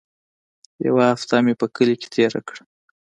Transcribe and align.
يوه 0.87 1.03
هفته 1.13 1.35
مې 1.45 1.53
په 1.59 1.65
کلي 1.75 1.95
کښې 1.99 2.09
تېره 2.15 2.41
کړه. 2.47 2.61